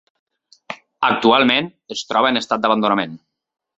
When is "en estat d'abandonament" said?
2.33-3.15